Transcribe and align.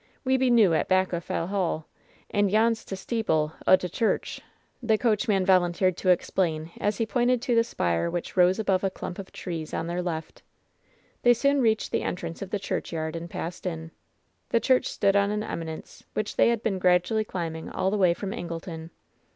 "We 0.23 0.35
be 0.35 0.49
noo 0.49 0.73
at 0.73 0.87
back 0.87 1.13
o' 1.13 1.19
Fell 1.19 1.45
Hall. 1.45 1.87
And 2.31 2.49
yon 2.49 2.73
's 2.73 2.83
t' 2.83 2.95
steeple 2.95 3.53
o' 3.67 3.75
t' 3.75 3.87
church," 3.87 4.41
the 4.81 4.97
coachman 4.97 5.45
volunteered 5.45 5.95
to 5.97 6.09
explain, 6.09 6.71
as 6.79 6.97
he 6.97 7.05
pointed 7.05 7.39
to 7.43 7.53
the 7.53 7.63
spire 7.63 8.09
which 8.09 8.35
rose 8.35 8.57
above 8.57 8.83
a 8.83 8.89
clump 8.89 9.19
of 9.19 9.31
trees 9.31 9.75
on 9.75 9.85
their 9.85 10.01
left. 10.01 10.41
They 11.21 11.35
soon 11.35 11.61
reached 11.61 11.91
the 11.91 12.01
entrance 12.01 12.41
of 12.41 12.49
the 12.49 12.57
churchyard 12.57 13.15
and 13.15 13.29
passed 13.29 13.67
in. 13.67 13.91
The 14.49 14.59
church 14.59 14.87
stood 14.87 15.15
on 15.15 15.29
an 15.29 15.43
eminence, 15.43 16.03
which 16.15 16.35
they 16.35 16.49
had 16.49 16.63
been 16.63 16.79
gradually 16.79 17.23
climbing 17.23 17.69
all 17.69 17.91
the 17.91 17.97
way 17.99 18.15
from 18.15 18.31
Angleton. 18.31 18.89